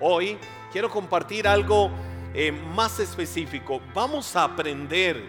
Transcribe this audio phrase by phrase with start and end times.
[0.00, 0.38] Hoy
[0.70, 1.90] quiero compartir algo
[2.32, 3.80] eh, más específico.
[3.94, 5.20] Vamos a aprender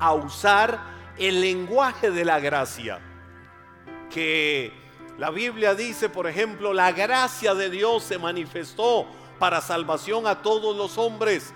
[0.00, 0.80] a usar
[1.16, 2.98] el lenguaje de la gracia.
[4.10, 4.72] Que
[5.16, 9.06] la Biblia dice, por ejemplo, la gracia de Dios se manifestó
[9.38, 11.54] para salvación a todos los hombres,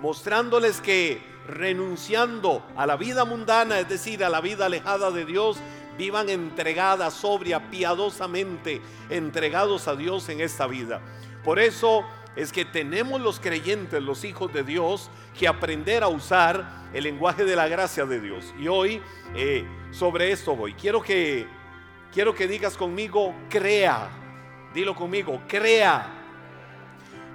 [0.00, 5.58] mostrándoles que renunciando a la vida mundana, es decir, a la vida alejada de Dios,
[5.96, 11.00] vivan entregadas, sobria, piadosamente entregados a Dios en esta vida.
[11.44, 12.04] Por eso
[12.36, 17.44] es que tenemos los creyentes, los hijos de Dios, que aprender a usar el lenguaje
[17.44, 18.54] de la gracia de Dios.
[18.58, 19.02] Y hoy
[19.34, 20.74] eh, sobre esto voy.
[20.74, 21.46] Quiero que,
[22.12, 24.08] quiero que digas conmigo, crea.
[24.72, 26.18] Dilo conmigo, crea.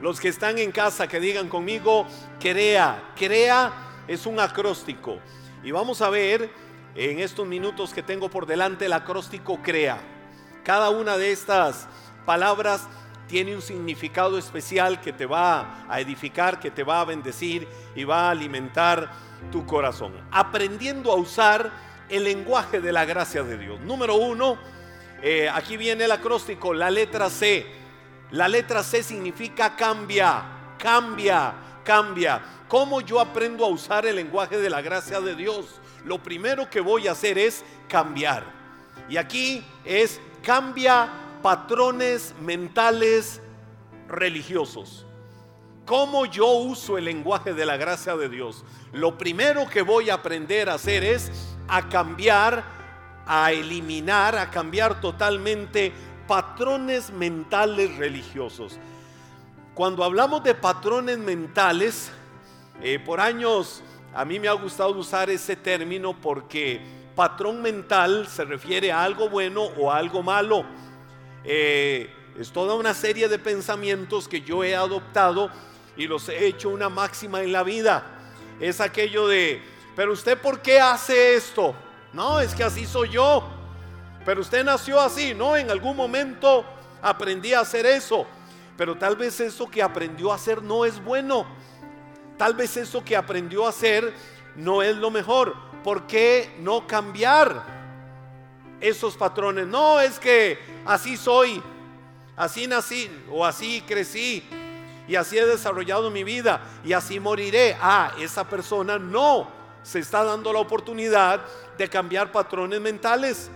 [0.02, 2.08] Los que están en casa, que digan conmigo,
[2.40, 3.14] crea.
[3.16, 3.74] Crea
[4.08, 5.20] es un acróstico.
[5.64, 6.50] Y vamos a ver
[6.96, 10.00] en estos minutos que tengo por delante el acróstico crea.
[10.64, 11.88] Cada una de estas
[12.26, 12.88] palabras
[13.28, 18.04] tiene un significado especial que te va a edificar, que te va a bendecir y
[18.04, 19.12] va a alimentar
[19.52, 20.14] tu corazón.
[20.32, 21.72] Aprendiendo a usar
[22.10, 23.80] el lenguaje de la gracia de Dios.
[23.82, 24.58] Número uno,
[25.22, 27.66] eh, aquí viene el acróstico, la letra C.
[28.32, 30.44] La letra C significa cambia,
[30.78, 31.54] cambia,
[31.84, 32.42] cambia.
[32.68, 35.80] ¿Cómo yo aprendo a usar el lenguaje de la gracia de Dios?
[36.06, 38.44] Lo primero que voy a hacer es cambiar.
[39.10, 41.10] Y aquí es cambia
[41.42, 43.42] patrones mentales
[44.08, 45.06] religiosos.
[45.86, 48.66] ¿Cómo yo uso el lenguaje de la gracia de Dios?
[48.92, 51.32] Lo primero que voy a aprender a hacer es
[51.68, 52.64] a cambiar,
[53.26, 55.94] a eliminar, a cambiar totalmente
[56.28, 58.78] patrones mentales religiosos.
[59.74, 62.12] Cuando hablamos de patrones mentales,
[62.82, 63.82] eh, por años
[64.14, 66.82] a mí me ha gustado usar ese término porque
[67.16, 70.66] patrón mental se refiere a algo bueno o a algo malo.
[71.50, 75.50] Eh, es toda una serie de pensamientos que yo he adoptado
[75.96, 78.04] y los he hecho una máxima en la vida.
[78.60, 79.62] Es aquello de,
[79.96, 81.74] pero usted ¿por qué hace esto?
[82.12, 83.48] No, es que así soy yo.
[84.26, 85.56] Pero usted nació así, ¿no?
[85.56, 86.66] En algún momento
[87.02, 88.28] aprendí a hacer eso.
[88.76, 91.48] Pero tal vez eso que aprendió a hacer no es bueno.
[92.38, 94.14] Tal vez eso que aprendió a hacer
[94.58, 95.56] no es lo mejor.
[95.82, 97.77] ¿Por qué no cambiar?
[98.82, 99.68] Esos patrones.
[99.68, 101.62] No, es que así soy,
[102.36, 104.44] así nací o así crecí
[105.08, 107.78] y así he desarrollado mi vida y así moriré.
[107.82, 109.48] Ah, esa persona no
[109.84, 111.42] se está dando la oportunidad
[111.78, 113.50] de cambiar patrones mentales.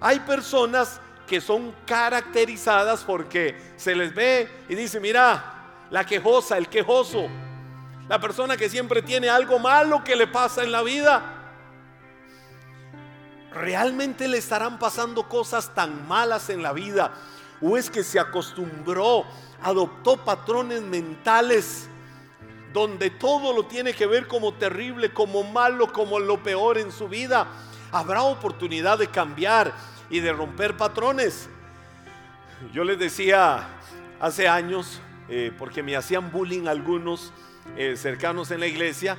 [0.00, 6.68] Hay personas que son caracterizadas porque se les ve y dice, mira, la quejosa, el
[6.68, 7.28] quejoso,
[8.08, 11.39] la persona que siempre tiene algo malo que le pasa en la vida
[13.52, 17.12] ¿Realmente le estarán pasando cosas tan malas en la vida?
[17.60, 19.24] ¿O es que se acostumbró,
[19.62, 21.88] adoptó patrones mentales
[22.72, 27.08] donde todo lo tiene que ver como terrible, como malo, como lo peor en su
[27.08, 27.48] vida?
[27.90, 29.72] Habrá oportunidad de cambiar
[30.10, 31.48] y de romper patrones.
[32.72, 33.68] Yo les decía
[34.20, 37.32] hace años, eh, porque me hacían bullying algunos
[37.76, 39.16] eh, cercanos en la iglesia,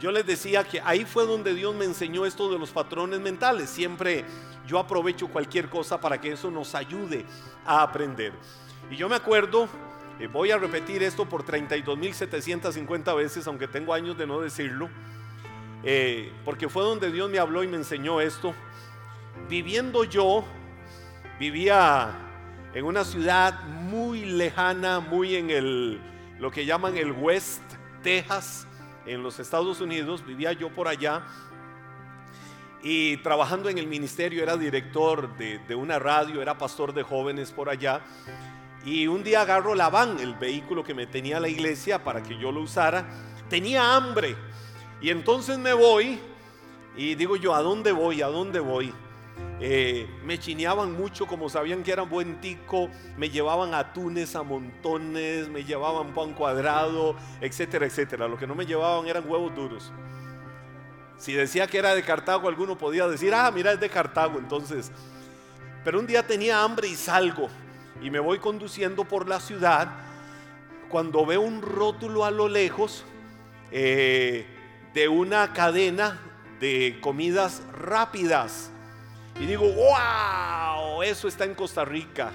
[0.00, 3.70] yo les decía que ahí fue donde Dios me enseñó esto de los patrones mentales.
[3.70, 4.24] Siempre
[4.66, 7.24] yo aprovecho cualquier cosa para que eso nos ayude
[7.64, 8.32] a aprender.
[8.90, 9.68] Y yo me acuerdo,
[10.18, 14.90] eh, voy a repetir esto por 32.750 veces, aunque tengo años de no decirlo,
[15.84, 18.54] eh, porque fue donde Dios me habló y me enseñó esto.
[19.48, 20.44] Viviendo yo,
[21.38, 22.10] vivía
[22.74, 26.00] en una ciudad muy lejana, muy en el,
[26.40, 27.62] lo que llaman el West
[28.02, 28.66] Texas
[29.06, 31.24] en los Estados Unidos, vivía yo por allá
[32.84, 37.70] y trabajando en el ministerio era director de, una radio, era pastor de jóvenes por
[37.70, 38.02] allá.
[38.84, 42.36] Y un día agarro la van, el vehículo que me tenía la iglesia para que
[42.36, 43.06] yo lo usara.
[43.48, 44.36] Tenía hambre.
[45.00, 46.20] Y entonces me voy
[46.94, 48.20] y digo yo, ¿a dónde voy?
[48.20, 48.92] ¿A dónde voy?
[49.60, 55.48] Eh, me chineaban mucho, como sabían que era buen tico, me llevaban atunes a montones,
[55.48, 58.28] me llevaban pan cuadrado, etcétera, etcétera.
[58.28, 59.92] Lo que no me llevaban eran huevos duros.
[61.16, 64.90] Si decía que era de Cartago, alguno podía decir, ah, mira, es de Cartago, entonces.
[65.84, 67.48] Pero un día tenía hambre y salgo
[68.02, 69.88] y me voy conduciendo por la ciudad
[70.88, 73.04] cuando veo un rótulo a lo lejos
[73.70, 74.46] eh,
[74.92, 76.20] de una cadena
[76.60, 78.70] de comidas rápidas.
[79.38, 82.32] Y digo, wow, eso está en Costa Rica.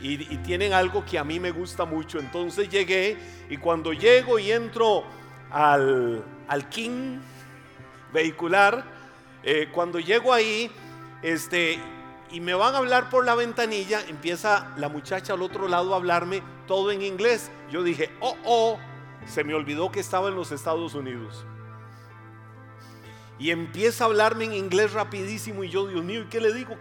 [0.00, 2.18] Y, tienen algo que a mí me gusta mucho.
[2.18, 3.16] Entonces llegué
[3.50, 5.04] y cuando llego y entro
[5.50, 7.18] al, al King
[8.12, 8.84] vehicular,
[9.42, 10.70] eh, cuando llego ahí,
[11.22, 11.78] este,
[12.30, 15.96] y me van a hablar por la ventanilla, empieza la muchacha al otro lado a
[15.96, 17.50] hablarme todo en inglés.
[17.70, 18.78] Yo dije, oh, oh,
[19.26, 21.44] se me olvidó que estaba en los Estados Unidos.
[23.38, 26.76] Y empieza a hablarme en inglés rapidísimo y yo, Dios mío, ¿y qué le digo?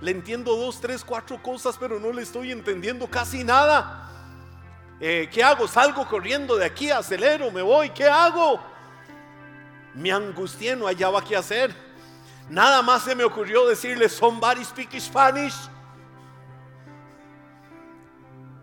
[0.00, 4.10] Le entiendo dos, tres, cuatro cosas, pero no le estoy entendiendo casi nada.
[5.00, 5.68] Eh, ¿Qué hago?
[5.68, 8.60] Salgo corriendo de aquí, acelero, me voy, ¿qué hago?
[9.94, 11.74] Me angustié, no hallaba qué hacer.
[12.48, 15.54] Nada más se me ocurrió decirle, somebody speak Spanish.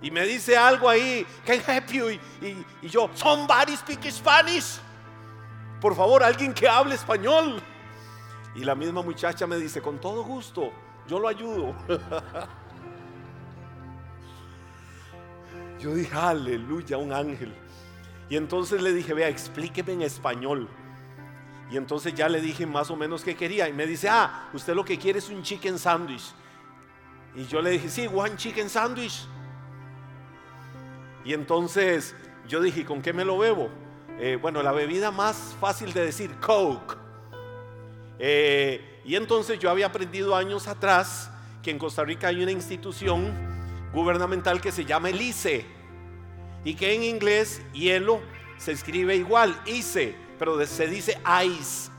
[0.01, 2.09] Y me dice algo ahí, can help you?
[2.09, 2.19] Y,
[2.81, 4.79] y yo, somebody speak Spanish.
[5.83, 7.61] Por favor, alguien que hable español.
[8.55, 10.71] Y la misma muchacha me dice, con todo gusto,
[11.09, 11.75] yo lo ayudo.
[15.81, 17.53] Yo dije, aleluya, un ángel.
[18.29, 20.69] Y entonces le dije, vea, explíqueme en español.
[21.69, 23.67] Y entonces ya le dije más o menos qué quería.
[23.67, 26.31] Y me dice, ah, usted lo que quiere es un chicken sandwich.
[27.35, 29.27] Y yo le dije, sí, one chicken sandwich.
[31.25, 32.15] Y entonces
[32.47, 33.82] yo dije, ¿con qué me lo bebo?
[34.19, 36.95] Eh, bueno, la bebida más fácil de decir, Coke.
[38.19, 41.31] Eh, y entonces yo había aprendido años atrás
[41.63, 43.33] que en Costa Rica hay una institución
[43.91, 45.65] gubernamental que se llama el ICE
[46.63, 48.21] y que en inglés hielo
[48.57, 51.91] se escribe igual, ICE, pero se dice ice.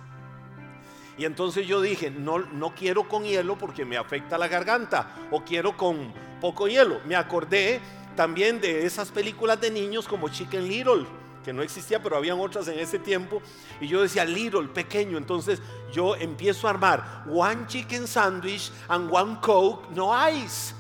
[1.18, 5.44] Y entonces yo dije, no, no quiero con hielo porque me afecta la garganta, o
[5.44, 7.00] quiero con poco hielo.
[7.06, 7.80] Me acordé
[8.16, 11.06] también de esas películas de niños como Chicken Little
[11.44, 13.42] que no existía, pero habían otras en ese tiempo.
[13.80, 15.18] Y yo decía, little, pequeño.
[15.18, 15.60] Entonces
[15.92, 20.74] yo empiezo a armar one chicken sandwich and one coke, no ice.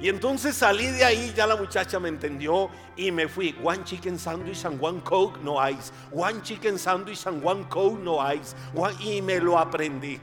[0.00, 3.54] Y entonces salí de ahí, ya la muchacha me entendió y me fui.
[3.62, 5.92] One chicken sandwich and one coke, no ice.
[6.10, 8.54] One chicken sandwich and one coke, no ice.
[9.00, 10.18] y me lo aprendí.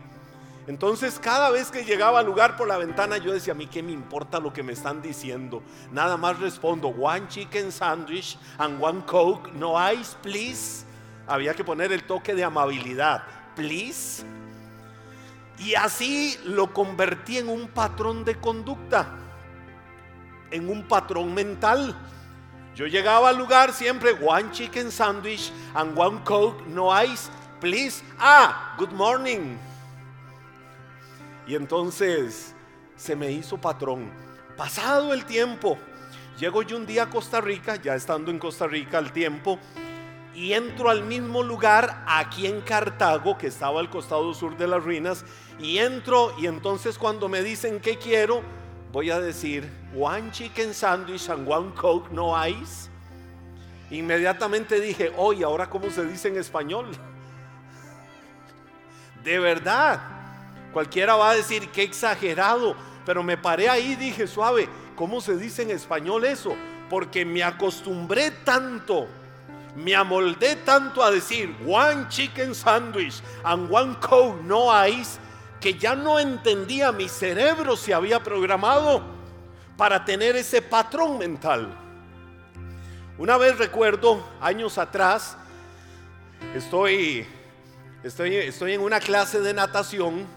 [0.68, 3.82] Entonces cada vez que llegaba al lugar por la ventana yo decía, a mí qué
[3.82, 5.64] me importa lo que me están diciendo.
[5.92, 10.86] Nada más respondo, one chicken sandwich and one coke, no ice, please.
[11.26, 13.24] Había que poner el toque de amabilidad,
[13.56, 14.26] please.
[15.60, 19.08] Y así lo convertí en un patrón de conducta,
[20.52, 21.96] en un patrón mental.
[22.76, 27.30] Yo llegaba al lugar siempre, one chicken sandwich and one coke, no ice,
[27.60, 28.04] please.
[28.20, 29.58] Ah, good morning.
[31.48, 32.54] Y entonces
[32.96, 34.12] se me hizo patrón.
[34.58, 35.78] Pasado el tiempo,
[36.40, 39.58] llego yo un día a Costa Rica, ya estando en Costa Rica al tiempo,
[40.34, 44.84] y entro al mismo lugar aquí en Cartago, que estaba al costado sur de las
[44.84, 45.26] ruinas,
[45.60, 48.42] y entro y entonces cuando me dicen qué quiero,
[48.92, 52.90] voy a decir one chicken sandwich and one coke no ice.
[53.90, 56.88] Inmediatamente dije, oye, ahora cómo se dice en español.
[59.24, 60.17] De verdad.
[60.74, 62.76] Cualquiera va a decir que exagerado,
[63.06, 66.56] pero me paré ahí y dije, suave, ¿cómo se dice en español eso?
[66.90, 69.08] Porque me acostumbré tanto,
[69.76, 75.20] me amoldé tanto a decir one chicken sandwich and one coke no ice,
[75.60, 79.02] que ya no entendía, mi cerebro se había programado
[79.78, 81.70] para tener ese patrón mental.
[83.18, 85.38] Una vez recuerdo, años atrás,
[86.54, 87.26] estoy,
[88.04, 90.37] estoy, estoy en una clase de natación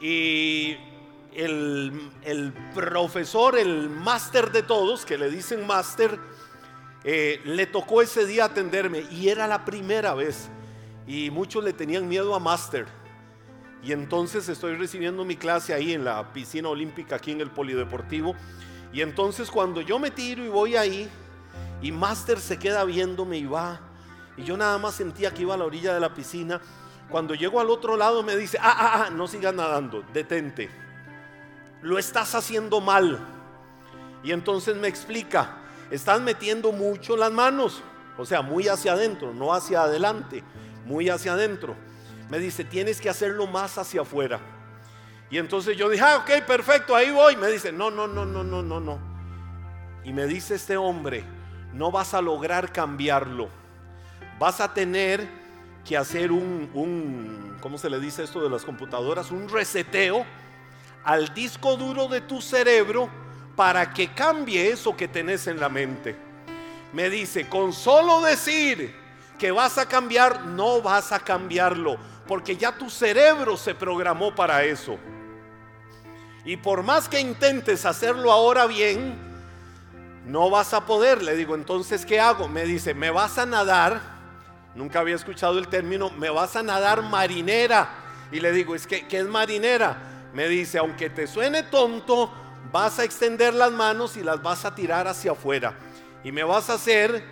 [0.00, 0.76] y
[1.34, 6.18] el, profesor, el máster de todos, que le dicen máster,
[7.04, 10.48] eh, le tocó ese día atenderme y era la primera vez.
[11.06, 12.86] Y muchos le tenían miedo a máster.
[13.82, 18.34] Y entonces estoy recibiendo mi clase ahí en la piscina olímpica, aquí en el polideportivo.
[18.92, 21.08] Y entonces cuando yo me tiro y voy ahí,
[21.80, 23.80] y máster se queda viéndome y va,
[24.36, 26.60] y yo nada más sentía que iba a la orilla de la piscina
[27.10, 30.68] cuando llego al otro lado me dice, ah, ah, ah, no sigas nadando, detente.
[31.82, 33.18] Lo estás haciendo mal.
[34.22, 35.58] Y entonces me explica,
[35.90, 37.82] estás metiendo mucho las manos,
[38.18, 40.42] o sea, muy hacia adentro, no hacia adelante,
[40.84, 41.76] muy hacia adentro.
[42.28, 44.40] Me dice, tienes que hacerlo más hacia afuera.
[45.30, 47.36] Y entonces yo dije, ah, ok, perfecto, ahí voy.
[47.36, 48.98] Me dice, no, no, no, no, no, no, no.
[50.04, 51.24] Y me dice este hombre,
[51.72, 53.48] no vas a lograr cambiarlo.
[54.38, 55.28] Vas a tener
[55.88, 59.30] que hacer un, un, ¿cómo se le dice esto de las computadoras?
[59.30, 60.26] Un reseteo
[61.02, 63.08] al disco duro de tu cerebro
[63.56, 66.14] para que cambie eso que tenés en la mente.
[66.92, 68.94] Me dice, con solo decir
[69.38, 74.64] que vas a cambiar, no vas a cambiarlo, porque ya tu cerebro se programó para
[74.64, 74.98] eso.
[76.44, 79.16] Y por más que intentes hacerlo ahora bien,
[80.26, 81.22] no vas a poder.
[81.22, 82.46] Le digo, entonces, ¿qué hago?
[82.46, 84.17] Me dice, me vas a nadar
[84.74, 87.88] Nunca había escuchado el término, me vas a nadar marinera.
[88.30, 89.96] Y le digo, es que, ¿qué es marinera?
[90.32, 92.30] Me dice, aunque te suene tonto,
[92.70, 95.74] vas a extender las manos y las vas a tirar hacia afuera.
[96.22, 97.24] Y me vas a hacer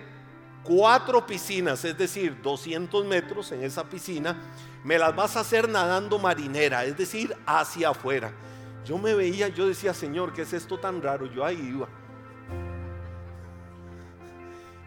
[0.62, 4.36] cuatro piscinas, es decir, 200 metros en esa piscina.
[4.82, 8.32] Me las vas a hacer nadando marinera, es decir, hacia afuera.
[8.84, 11.26] Yo me veía, yo decía, Señor, ¿qué es esto tan raro?
[11.26, 11.88] Yo ahí iba.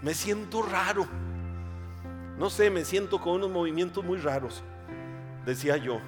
[0.02, 1.06] Me siento raro.
[2.40, 4.64] No sé, me siento con unos movimientos muy raros,
[5.46, 6.00] decía yo.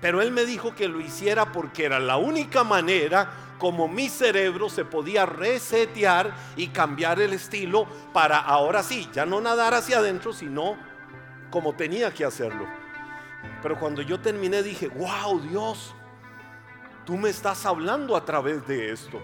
[0.00, 4.68] Pero él me dijo que lo hiciera porque era la única manera como mi cerebro
[4.68, 10.32] se podía resetear y cambiar el estilo para ahora sí, ya no nadar hacia adentro,
[10.32, 10.76] sino
[11.50, 12.66] como tenía que hacerlo.
[13.62, 15.94] Pero cuando yo terminé dije, wow Dios,
[17.04, 19.20] tú me estás hablando a través de esto.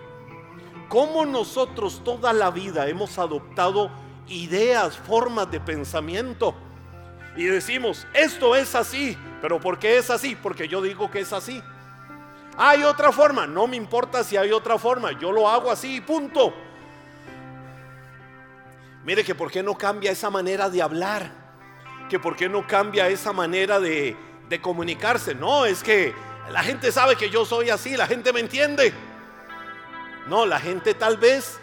[0.89, 3.91] ¿Cómo nosotros toda la vida hemos adoptado
[4.31, 6.55] ideas, formas de pensamiento?
[7.37, 10.35] Y decimos, esto es así, pero ¿por qué es así?
[10.35, 11.63] Porque yo digo que es así.
[12.57, 16.01] Hay otra forma, no me importa si hay otra forma, yo lo hago así y
[16.01, 16.53] punto.
[19.05, 21.31] Mire que por qué no cambia esa manera de hablar,
[22.09, 24.17] que por qué no cambia esa manera de,
[24.49, 25.35] de comunicarse.
[25.35, 26.13] No, es que
[26.51, 28.93] la gente sabe que yo soy así, la gente me entiende.
[30.27, 31.59] No, la gente tal vez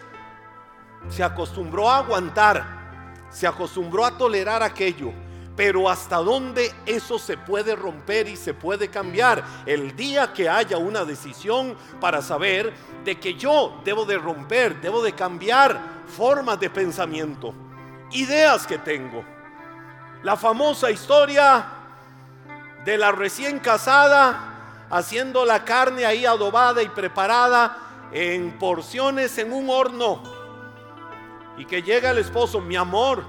[1.09, 5.11] se acostumbró a aguantar, se acostumbró a tolerar aquello.
[5.55, 10.77] Pero hasta dónde eso se puede romper y se puede cambiar el día que haya
[10.77, 12.71] una decisión para saber
[13.03, 15.79] de que yo debo de romper, debo de cambiar
[16.15, 17.55] formas de pensamiento,
[18.11, 19.25] ideas que tengo.
[20.21, 21.65] La famosa historia
[22.85, 27.77] de la recién casada haciendo la carne ahí adobada y preparada
[28.11, 30.36] en porciones en un horno.
[31.57, 33.23] Y que llega el esposo, mi amor,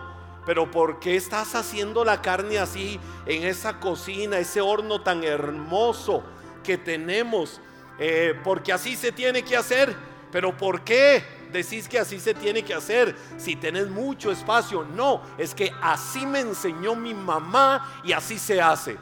[0.45, 6.23] pero ¿por qué estás haciendo la carne así en esa cocina, ese horno tan hermoso
[6.63, 7.61] que tenemos?
[7.99, 9.95] Eh, porque así se tiene que hacer.
[10.31, 14.85] Pero ¿por qué decís que así se tiene que hacer si tenés mucho espacio?
[14.85, 18.99] No, es que así me enseñó mi mamá y así se hace.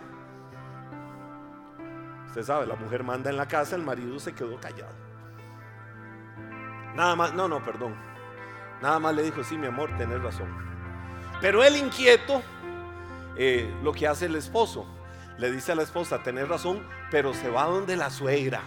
[2.29, 4.95] Usted sabe, la mujer manda en la casa, el marido se quedó callado.
[6.95, 8.06] Nada más, no, no, perdón.
[8.83, 10.49] Nada más le dijo, sí, mi amor, tenés razón.
[11.41, 12.43] Pero él inquieto,
[13.37, 14.87] eh, lo que hace el esposo,
[15.39, 18.63] le dice a la esposa, tenés razón, pero se va donde la suegra.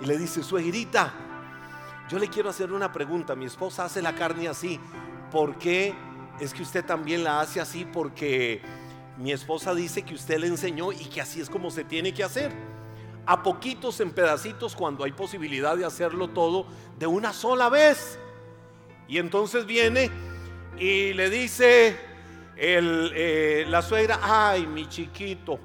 [0.00, 1.12] Y le dice, suegrita,
[2.08, 3.34] yo le quiero hacer una pregunta.
[3.34, 4.80] Mi esposa hace la carne así.
[5.30, 5.94] ¿Por qué
[6.40, 7.84] es que usted también la hace así?
[7.84, 8.62] Porque
[9.18, 12.24] mi esposa dice que usted le enseñó y que así es como se tiene que
[12.24, 12.52] hacer.
[13.26, 16.66] A poquitos en pedacitos cuando hay posibilidad de hacerlo todo
[16.98, 18.18] de una sola vez.
[19.08, 20.10] Y entonces viene
[20.78, 21.96] y le dice
[22.56, 25.58] eh, la suegra, ay mi chiquito,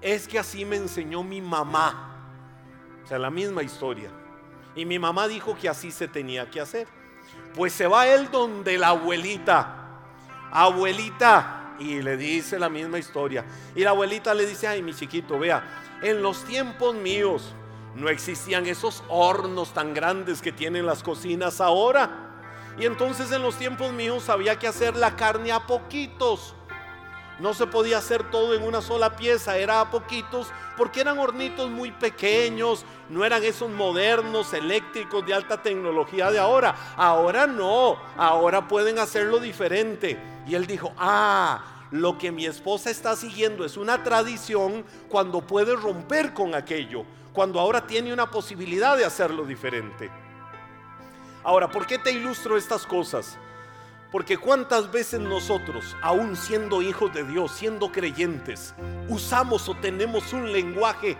[0.00, 2.14] es que así me enseñó mi mamá.
[3.04, 4.10] O sea, la misma historia.
[4.74, 6.86] Y mi mamá dijo que así se tenía que hacer.
[7.54, 9.72] Pues se va él donde la abuelita.
[10.52, 13.44] Abuelita, y le dice la misma historia.
[13.74, 15.64] Y la abuelita le dice, ay mi chiquito, vea,
[16.02, 17.54] en los tiempos míos
[17.94, 22.25] no existían esos hornos tan grandes que tienen las cocinas ahora.
[22.78, 26.54] Y entonces en los tiempos míos había que hacer la carne a poquitos.
[27.38, 31.70] No se podía hacer todo en una sola pieza, era a poquitos, porque eran hornitos
[31.70, 36.74] muy pequeños, no eran esos modernos, eléctricos de alta tecnología de ahora.
[36.96, 40.18] Ahora no, ahora pueden hacerlo diferente.
[40.46, 45.76] Y él dijo, ah, lo que mi esposa está siguiendo es una tradición cuando puede
[45.76, 47.04] romper con aquello,
[47.34, 50.10] cuando ahora tiene una posibilidad de hacerlo diferente.
[51.46, 53.38] Ahora, ¿por qué te ilustro estas cosas?
[54.10, 58.74] Porque cuántas veces nosotros, aún siendo hijos de Dios, siendo creyentes,
[59.08, 61.16] usamos o tenemos un lenguaje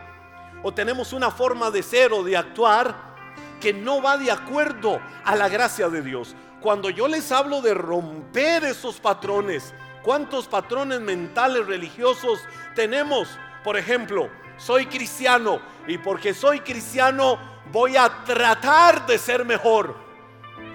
[0.64, 3.14] o tenemos una forma de ser o de actuar
[3.61, 6.35] que no va de acuerdo a la gracia de Dios.
[6.61, 12.40] Cuando yo les hablo de romper esos patrones, ¿cuántos patrones mentales religiosos
[12.75, 13.28] tenemos?
[13.62, 17.38] Por ejemplo, soy cristiano y porque soy cristiano
[17.71, 20.05] voy a tratar de ser mejor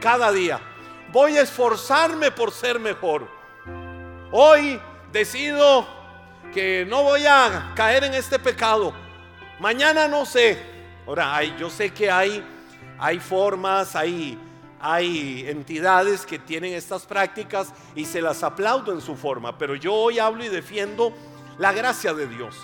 [0.01, 0.59] cada día
[1.13, 3.27] voy a esforzarme por ser mejor.
[4.31, 4.79] Hoy
[5.11, 5.87] decido
[6.53, 8.93] que no voy a caer en este pecado.
[9.59, 10.57] Mañana no sé.
[11.07, 12.43] Ahora, hay, yo sé que hay,
[12.99, 14.37] hay formas, hay,
[14.79, 19.93] hay entidades que tienen estas prácticas y se las aplaudo en su forma, pero yo
[19.93, 21.13] hoy hablo y defiendo
[21.57, 22.55] la gracia de Dios.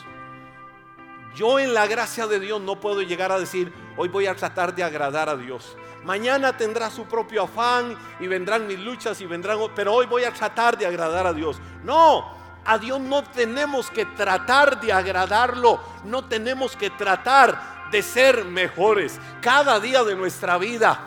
[1.36, 4.74] Yo en la gracia de Dios no puedo llegar a decir, hoy voy a tratar
[4.74, 5.76] de agradar a Dios.
[6.08, 10.34] Mañana tendrá su propio afán y vendrán mis luchas y vendrán, pero hoy voy a
[10.34, 11.60] tratar de agradar a Dios.
[11.84, 12.34] No,
[12.64, 19.20] A Dios no tenemos que tratar de agradarlo, no tenemos que tratar de ser mejores
[19.42, 20.98] cada día de nuestra vida.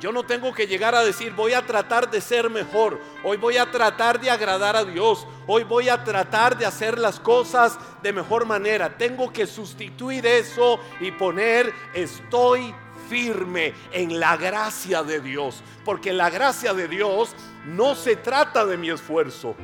[0.00, 3.58] Yo no tengo que llegar a decir voy a tratar de ser mejor, hoy voy
[3.58, 8.12] a tratar de agradar a Dios, hoy voy a tratar de hacer las cosas de
[8.12, 8.96] mejor manera.
[8.96, 12.74] Tengo que sustituir eso y poner estoy
[13.08, 17.34] firme en la gracia de Dios, porque la gracia de Dios
[17.66, 19.54] no se trata de mi esfuerzo.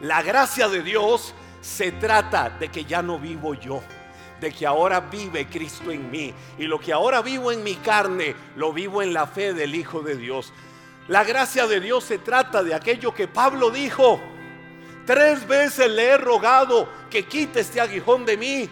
[0.00, 3.82] La gracia de Dios se trata de que ya no vivo yo,
[4.40, 6.32] de que ahora vive Cristo en mí.
[6.58, 10.02] Y lo que ahora vivo en mi carne, lo vivo en la fe del Hijo
[10.02, 10.52] de Dios.
[11.08, 14.20] La gracia de Dios se trata de aquello que Pablo dijo.
[15.06, 18.68] Tres veces le he rogado que quite este aguijón de mí.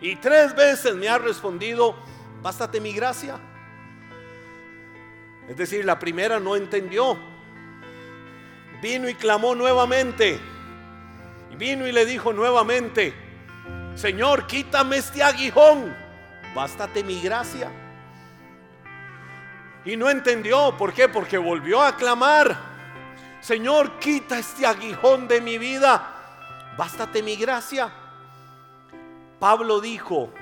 [0.00, 1.96] Y tres veces me ha respondido,
[2.42, 3.38] bástate mi gracia.
[5.48, 7.18] Es decir, la primera no entendió.
[8.80, 10.40] Vino y clamó nuevamente.
[11.60, 13.12] Vino y le dijo nuevamente,
[13.94, 15.94] Señor, quítame este aguijón,
[16.54, 17.70] bástate mi gracia.
[19.84, 21.08] Y no entendió, ¿por qué?
[21.08, 22.56] Porque volvió a clamar,
[23.40, 26.14] Señor, quita este aguijón de mi vida,
[26.78, 27.92] bástate mi gracia.
[29.38, 30.32] Pablo dijo,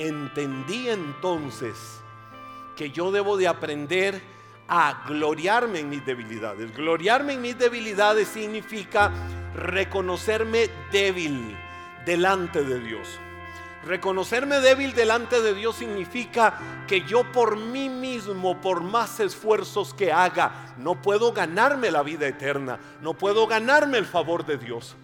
[0.00, 2.00] entendí entonces
[2.76, 4.20] que yo debo de aprender
[4.68, 6.74] a gloriarme en mis debilidades.
[6.74, 9.12] Gloriarme en mis debilidades significa
[9.54, 11.56] reconocerme débil
[12.06, 13.08] delante de Dios.
[13.84, 20.12] Reconocerme débil delante de Dios significa que yo por mí mismo, por más esfuerzos que
[20.12, 24.96] haga, no puedo ganarme la vida eterna, no puedo ganarme el favor de Dios.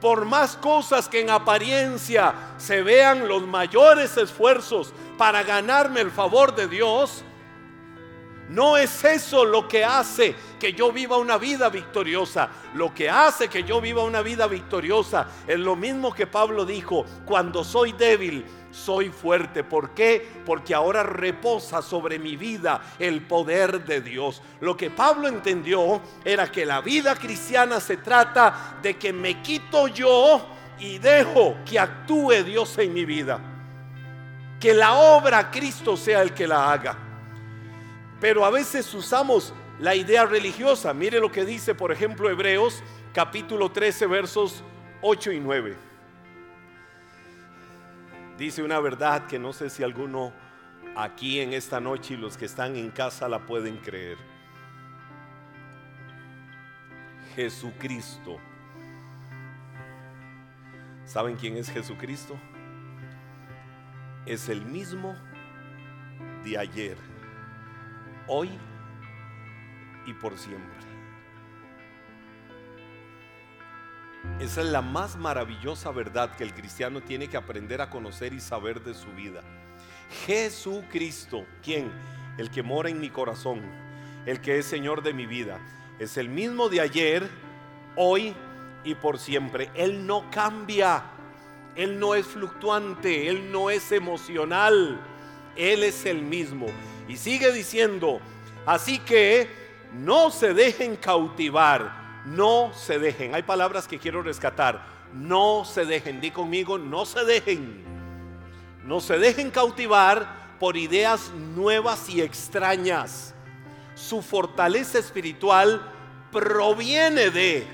[0.00, 6.54] Por más cosas que en apariencia se vean los mayores esfuerzos para ganarme el favor
[6.54, 7.24] de Dios,
[8.48, 12.48] no es eso lo que hace que yo viva una vida victoriosa.
[12.74, 17.04] Lo que hace que yo viva una vida victoriosa es lo mismo que Pablo dijo,
[17.24, 19.64] cuando soy débil, soy fuerte.
[19.64, 20.26] ¿Por qué?
[20.44, 24.40] Porque ahora reposa sobre mi vida el poder de Dios.
[24.60, 29.88] Lo que Pablo entendió era que la vida cristiana se trata de que me quito
[29.88, 30.46] yo
[30.78, 33.40] y dejo que actúe Dios en mi vida.
[34.60, 37.05] Que la obra Cristo sea el que la haga.
[38.20, 40.94] Pero a veces usamos la idea religiosa.
[40.94, 44.62] Mire lo que dice, por ejemplo, Hebreos capítulo 13, versos
[45.02, 45.76] 8 y 9.
[48.38, 50.32] Dice una verdad que no sé si alguno
[50.94, 54.18] aquí en esta noche y los que están en casa la pueden creer.
[57.34, 58.38] Jesucristo.
[61.04, 62.34] ¿Saben quién es Jesucristo?
[64.24, 65.14] Es el mismo
[66.44, 67.15] de ayer
[68.28, 68.50] hoy
[70.06, 70.86] y por siempre.
[74.40, 78.40] Esa es la más maravillosa verdad que el cristiano tiene que aprender a conocer y
[78.40, 79.42] saber de su vida.
[80.26, 81.90] Jesucristo, ¿quién?
[82.36, 83.62] El que mora en mi corazón,
[84.26, 85.58] el que es Señor de mi vida,
[85.98, 87.28] es el mismo de ayer,
[87.96, 88.34] hoy
[88.84, 89.70] y por siempre.
[89.74, 91.04] Él no cambia,
[91.74, 95.00] Él no es fluctuante, Él no es emocional,
[95.56, 96.66] Él es el mismo.
[97.08, 98.20] Y sigue diciendo,
[98.66, 99.48] así que
[99.92, 103.34] no se dejen cautivar, no se dejen.
[103.34, 104.96] Hay palabras que quiero rescatar.
[105.12, 107.84] No se dejen, di conmigo, no se dejen.
[108.84, 113.34] No se dejen cautivar por ideas nuevas y extrañas.
[113.94, 115.92] Su fortaleza espiritual
[116.30, 117.66] proviene de,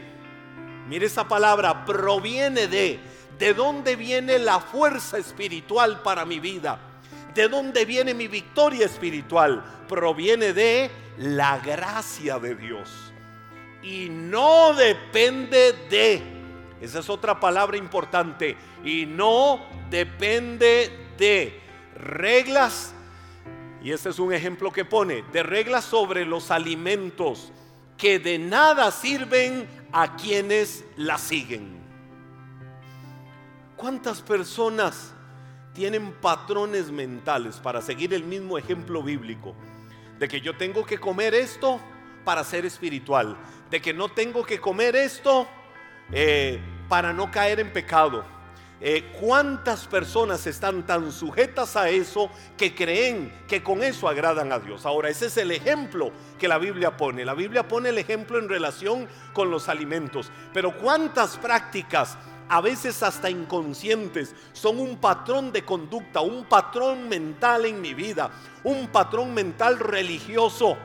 [0.88, 3.00] mire esa palabra, proviene de,
[3.38, 6.78] ¿de dónde viene la fuerza espiritual para mi vida?
[7.34, 9.64] ¿De dónde viene mi victoria espiritual?
[9.88, 13.12] Proviene de la gracia de Dios.
[13.82, 16.22] Y no depende de,
[16.80, 21.60] esa es otra palabra importante, y no depende de
[21.96, 22.94] reglas,
[23.82, 27.50] y este es un ejemplo que pone, de reglas sobre los alimentos
[27.96, 31.80] que de nada sirven a quienes la siguen.
[33.76, 35.12] ¿Cuántas personas
[35.72, 39.54] tienen patrones mentales para seguir el mismo ejemplo bíblico,
[40.18, 41.80] de que yo tengo que comer esto
[42.24, 43.36] para ser espiritual,
[43.70, 45.48] de que no tengo que comer esto
[46.12, 48.24] eh, para no caer en pecado.
[48.84, 54.58] Eh, ¿Cuántas personas están tan sujetas a eso que creen que con eso agradan a
[54.58, 54.84] Dios?
[54.84, 57.24] Ahora, ese es el ejemplo que la Biblia pone.
[57.24, 60.32] La Biblia pone el ejemplo en relación con los alimentos.
[60.52, 62.18] Pero ¿cuántas prácticas
[62.52, 68.30] a veces hasta inconscientes, son un patrón de conducta, un patrón mental en mi vida,
[68.62, 70.76] un patrón mental religioso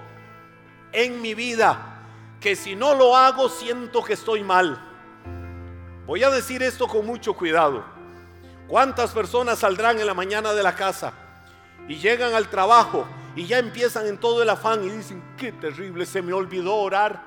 [0.93, 2.05] en mi vida
[2.39, 4.81] que si no lo hago siento que estoy mal.
[6.05, 7.83] Voy a decir esto con mucho cuidado.
[8.69, 11.11] ¿Cuántas personas saldrán en la mañana de la casa
[11.89, 16.05] y llegan al trabajo y ya empiezan en todo el afán y dicen, qué terrible,
[16.05, 17.26] se me olvidó orar?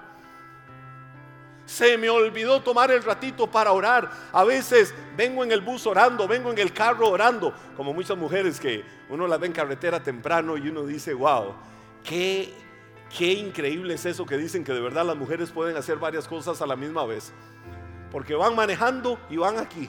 [1.70, 4.10] Se me olvidó tomar el ratito para orar.
[4.32, 8.58] A veces vengo en el bus orando, vengo en el carro orando, como muchas mujeres
[8.58, 11.54] que uno las ve en carretera temprano y uno dice, wow,
[12.02, 12.52] qué,
[13.16, 16.60] qué increíble es eso que dicen que de verdad las mujeres pueden hacer varias cosas
[16.60, 17.32] a la misma vez.
[18.10, 19.88] Porque van manejando y van aquí.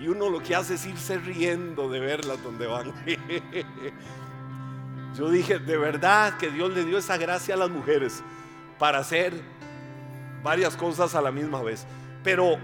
[0.00, 2.94] Y uno lo que hace es irse riendo de verlas donde van.
[5.16, 8.22] Yo dije, de verdad que Dios le dio esa gracia a las mujeres
[8.78, 9.32] para hacer
[10.42, 11.86] varias cosas a la misma vez.
[12.22, 12.58] Pero,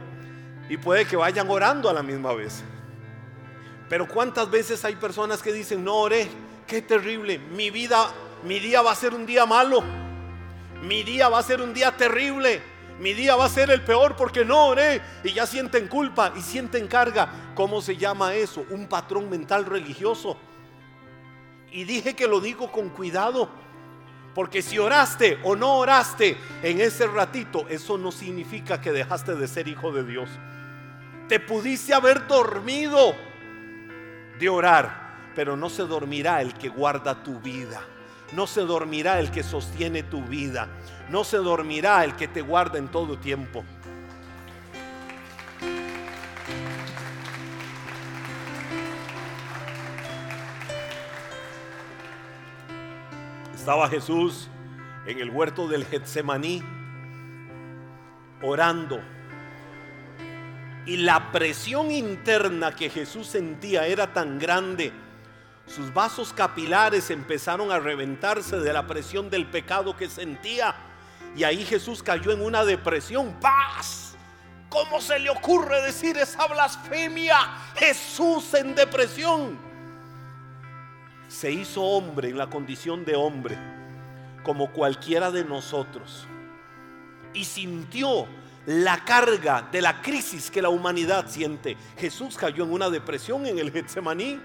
[0.69, 2.63] y puede que vayan orando a la misma vez.
[3.89, 6.29] Pero cuántas veces hay personas que dicen, no oré,
[6.67, 8.11] qué terrible, mi vida,
[8.45, 9.83] mi día va a ser un día malo,
[10.83, 12.61] mi día va a ser un día terrible,
[13.01, 16.43] mi día va a ser el peor porque no oré y ya sienten culpa y
[16.43, 17.29] sienten carga.
[17.55, 18.65] ¿Cómo se llama eso?
[18.71, 20.37] Un patrón mental religioso.
[21.73, 23.49] Y dije que lo digo con cuidado.
[24.35, 29.49] Porque si oraste o no oraste en ese ratito, eso no significa que dejaste de
[29.49, 30.29] ser hijo de Dios.
[31.29, 33.15] Te pudiste haber dormido
[34.39, 37.83] de orar, pero no se dormirá el que guarda tu vida.
[38.33, 40.69] No se dormirá el que sostiene tu vida.
[41.11, 43.65] No se dormirá el que te guarda en todo tiempo.
[53.63, 54.49] Estaba Jesús
[55.07, 56.65] en el huerto del Getsemaní
[58.43, 59.01] orando.
[60.85, 64.93] Y la presión interna que Jesús sentía era tan grande.
[65.67, 70.75] Sus vasos capilares empezaron a reventarse de la presión del pecado que sentía.
[71.37, 73.33] Y ahí Jesús cayó en una depresión.
[73.41, 74.17] ¡Paz!
[74.71, 77.37] ¿Cómo se le ocurre decir esa blasfemia?
[77.77, 79.72] Jesús en depresión
[81.33, 83.57] se hizo hombre en la condición de hombre,
[84.43, 86.27] como cualquiera de nosotros,
[87.33, 88.27] y sintió
[88.67, 91.79] la carga de la crisis que la humanidad siente.
[91.97, 94.39] Jesús cayó en una depresión en el Getsemaní.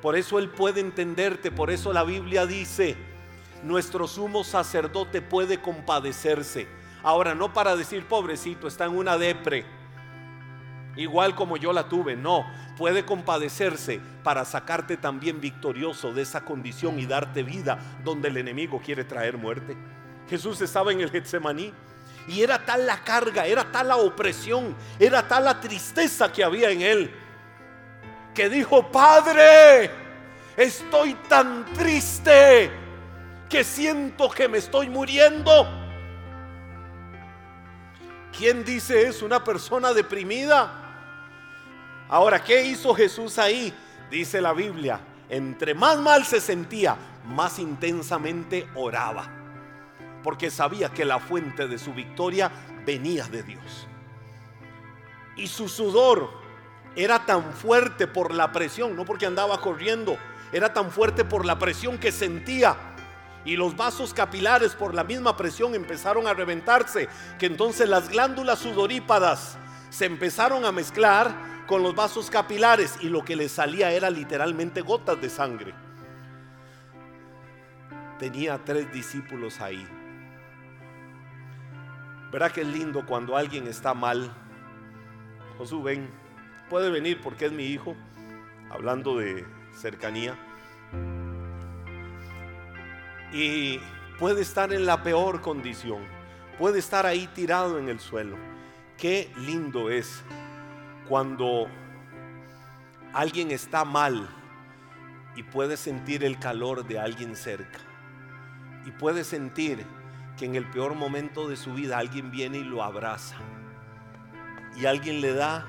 [0.00, 2.96] Por eso Él puede entenderte, por eso la Biblia dice,
[3.64, 6.68] nuestro sumo sacerdote puede compadecerse.
[7.02, 9.66] Ahora, no para decir, pobrecito, está en una depre
[10.96, 12.16] igual como yo la tuve.
[12.16, 18.36] No, puede compadecerse para sacarte también victorioso de esa condición y darte vida donde el
[18.36, 19.76] enemigo quiere traer muerte.
[20.28, 21.72] Jesús estaba en el Getsemaní
[22.26, 26.70] y era tal la carga, era tal la opresión, era tal la tristeza que había
[26.70, 27.10] en él,
[28.34, 29.90] que dijo, Padre,
[30.56, 32.70] estoy tan triste
[33.48, 35.68] que siento que me estoy muriendo.
[38.36, 40.83] ¿Quién dice es una persona deprimida?
[42.08, 43.72] Ahora, ¿qué hizo Jesús ahí?
[44.10, 49.26] Dice la Biblia, entre más mal se sentía, más intensamente oraba.
[50.22, 52.50] Porque sabía que la fuente de su victoria
[52.84, 53.88] venía de Dios.
[55.36, 56.30] Y su sudor
[56.94, 60.16] era tan fuerte por la presión, no porque andaba corriendo,
[60.52, 62.76] era tan fuerte por la presión que sentía.
[63.44, 68.60] Y los vasos capilares por la misma presión empezaron a reventarse, que entonces las glándulas
[68.60, 69.58] sudorípadas
[69.90, 74.82] se empezaron a mezclar con los vasos capilares y lo que le salía era literalmente
[74.82, 75.74] gotas de sangre.
[78.18, 79.86] Tenía tres discípulos ahí.
[82.30, 84.32] Verá que es lindo cuando alguien está mal?
[85.58, 86.10] Josué, ven,
[86.68, 87.94] puede venir porque es mi hijo,
[88.70, 90.36] hablando de cercanía.
[93.32, 93.80] Y
[94.18, 96.02] puede estar en la peor condición,
[96.58, 98.36] puede estar ahí tirado en el suelo.
[98.96, 100.22] Qué lindo es
[101.08, 101.68] cuando
[103.12, 104.28] alguien está mal
[105.36, 107.78] y puede sentir el calor de alguien cerca.
[108.86, 109.84] Y puede sentir
[110.36, 113.36] que en el peor momento de su vida alguien viene y lo abraza.
[114.76, 115.66] Y alguien le da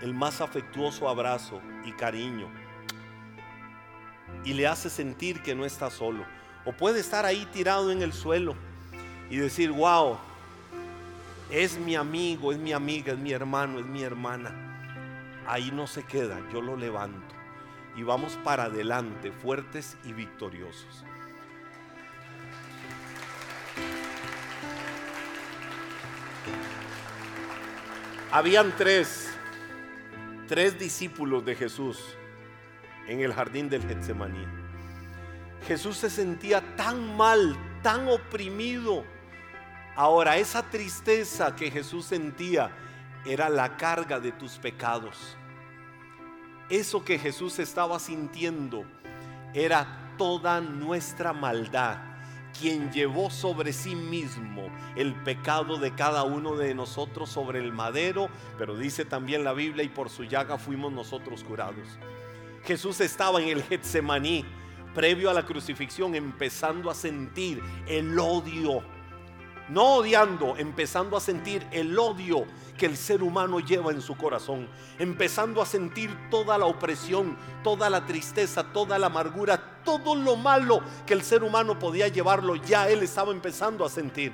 [0.00, 2.48] el más afectuoso abrazo y cariño.
[4.44, 6.24] Y le hace sentir que no está solo.
[6.64, 8.54] O puede estar ahí tirado en el suelo
[9.30, 10.18] y decir, wow,
[11.50, 15.44] es mi amigo, es mi amiga, es mi hermano, es mi hermana.
[15.46, 17.38] Ahí no se queda, yo lo levanto
[17.98, 21.04] y vamos para adelante, fuertes y victoriosos.
[28.30, 29.28] Habían tres,
[30.46, 31.98] tres discípulos de Jesús
[33.08, 34.46] en el jardín del Getsemaní.
[35.66, 39.04] Jesús se sentía tan mal, tan oprimido.
[39.98, 42.70] Ahora, esa tristeza que Jesús sentía
[43.26, 45.36] era la carga de tus pecados.
[46.70, 48.84] Eso que Jesús estaba sintiendo
[49.52, 51.98] era toda nuestra maldad
[52.60, 58.28] quien llevó sobre sí mismo el pecado de cada uno de nosotros sobre el madero,
[58.56, 61.98] pero dice también la Biblia, y por su llaga fuimos nosotros curados.
[62.62, 64.44] Jesús estaba en el Getsemaní,
[64.94, 68.84] previo a la crucifixión, empezando a sentir el odio
[69.68, 72.44] no odiando, empezando a sentir el odio
[72.76, 77.90] que el ser humano lleva en su corazón, empezando a sentir toda la opresión, toda
[77.90, 82.88] la tristeza, toda la amargura, todo lo malo que el ser humano podía llevarlo, ya
[82.88, 84.32] él estaba empezando a sentir.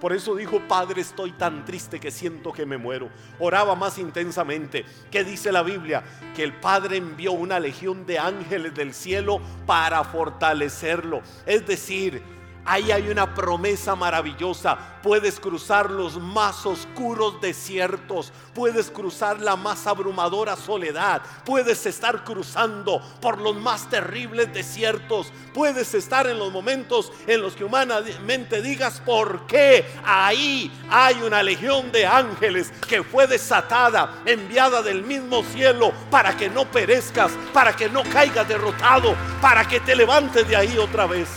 [0.00, 3.10] Por eso dijo, Padre, estoy tan triste que siento que me muero.
[3.38, 4.86] Oraba más intensamente.
[5.10, 6.02] ¿Qué dice la Biblia?
[6.34, 11.20] Que el Padre envió una legión de ángeles del cielo para fortalecerlo.
[11.44, 12.22] Es decir,
[12.64, 14.78] Ahí hay una promesa maravillosa.
[15.02, 18.32] Puedes cruzar los más oscuros desiertos.
[18.54, 21.22] Puedes cruzar la más abrumadora soledad.
[21.44, 25.32] Puedes estar cruzando por los más terribles desiertos.
[25.54, 29.86] Puedes estar en los momentos en los que humanamente digas por qué.
[30.04, 36.50] Ahí hay una legión de ángeles que fue desatada, enviada del mismo cielo para que
[36.50, 41.28] no perezcas, para que no caigas derrotado, para que te levantes de ahí otra vez.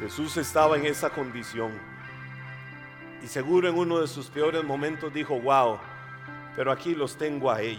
[0.00, 1.72] Jesús estaba en esa condición.
[3.22, 5.78] Y seguro en uno de sus peores momentos dijo, wow,
[6.56, 7.78] pero aquí los tengo a él.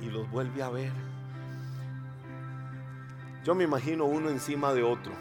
[0.00, 0.92] Y los vuelve a ver.
[3.44, 5.12] Yo me imagino uno encima de otro.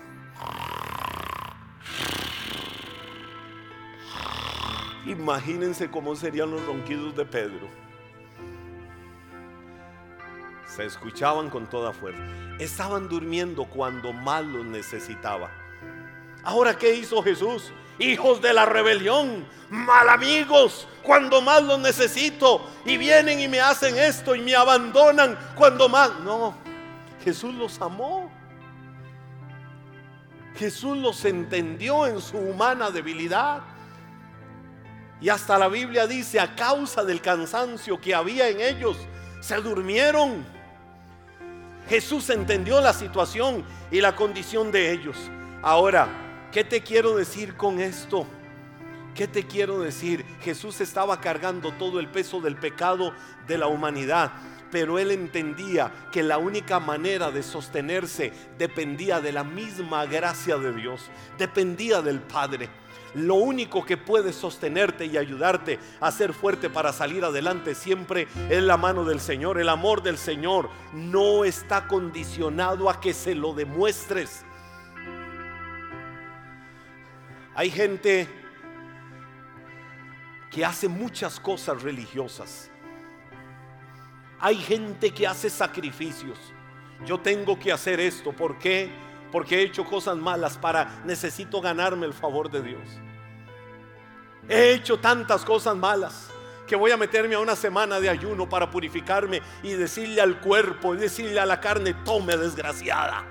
[5.05, 7.67] Imagínense cómo serían los ronquidos de Pedro.
[10.75, 12.21] Se escuchaban con toda fuerza
[12.63, 15.49] estaban durmiendo cuando más los necesitaba.
[16.43, 17.71] Ahora, ¿qué hizo Jesús?
[17.99, 23.97] Hijos de la rebelión, mal amigos, cuando más los necesito, y vienen y me hacen
[23.97, 26.11] esto y me abandonan cuando más.
[26.23, 26.55] No,
[27.23, 28.31] Jesús los amó.
[30.55, 33.61] Jesús los entendió en su humana debilidad.
[35.19, 38.97] Y hasta la Biblia dice, a causa del cansancio que había en ellos,
[39.39, 40.60] se durmieron.
[41.91, 45.17] Jesús entendió la situación y la condición de ellos.
[45.61, 48.25] Ahora, ¿qué te quiero decir con esto?
[49.13, 50.23] ¿Qué te quiero decir?
[50.41, 53.13] Jesús estaba cargando todo el peso del pecado
[53.45, 54.31] de la humanidad,
[54.71, 60.71] pero él entendía que la única manera de sostenerse dependía de la misma gracia de
[60.71, 62.69] Dios, dependía del Padre.
[63.13, 68.63] Lo único que puede sostenerte y ayudarte a ser fuerte para salir adelante siempre es
[68.63, 69.59] la mano del Señor.
[69.59, 74.45] El amor del Señor no está condicionado a que se lo demuestres.
[77.53, 78.29] Hay gente
[80.49, 82.69] que hace muchas cosas religiosas.
[84.39, 86.39] Hay gente que hace sacrificios.
[87.05, 88.31] Yo tengo que hacer esto.
[88.31, 88.89] ¿Por qué?
[89.31, 92.87] Porque he hecho cosas malas para necesito ganarme el favor de Dios.
[94.49, 96.29] He hecho tantas cosas malas
[96.67, 100.95] que voy a meterme a una semana de ayuno para purificarme y decirle al cuerpo
[100.95, 103.25] y decirle a la carne, tome desgraciada.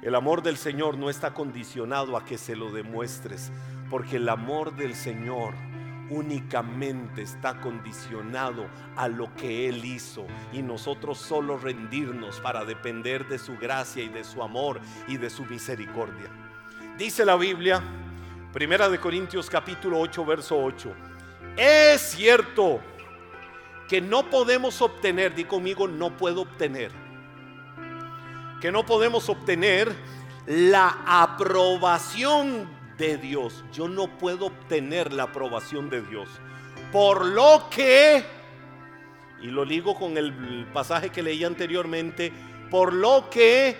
[0.00, 3.50] El amor del Señor no está condicionado a que se lo demuestres,
[3.90, 5.54] porque el amor del Señor
[6.10, 8.66] únicamente está condicionado
[8.96, 14.08] a lo que Él hizo y nosotros solo rendirnos para depender de su gracia y
[14.08, 16.30] de su amor y de su misericordia.
[16.96, 17.82] Dice la Biblia,
[18.52, 20.92] Primera de Corintios capítulo 8, verso 8.
[21.56, 22.80] Es cierto
[23.88, 26.90] que no podemos obtener, di conmigo, no puedo obtener,
[28.60, 29.94] que no podemos obtener
[30.46, 33.64] la aprobación de Dios.
[33.72, 36.28] Yo no puedo obtener la aprobación de Dios.
[36.92, 38.24] Por lo que,
[39.40, 42.32] y lo ligo con el pasaje que leí anteriormente,
[42.70, 43.76] por lo que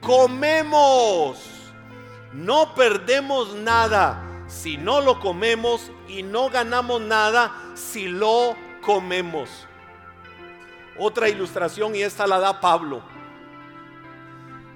[0.00, 1.38] comemos,
[2.32, 9.48] no perdemos nada si no lo comemos y no ganamos nada si lo comemos.
[10.98, 13.11] Otra ilustración y esta la da Pablo.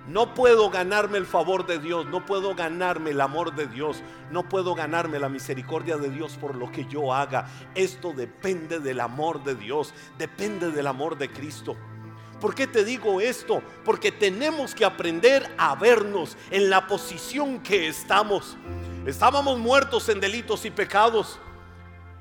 [0.09, 4.49] No puedo ganarme el favor de Dios, no puedo ganarme el amor de Dios, no
[4.49, 7.49] puedo ganarme la misericordia de Dios por lo que yo haga.
[7.75, 11.77] Esto depende del amor de Dios, depende del amor de Cristo.
[12.41, 13.63] ¿Por qué te digo esto?
[13.85, 18.57] Porque tenemos que aprender a vernos en la posición que estamos.
[19.07, 21.41] Estábamos muertos en delitos y pecados.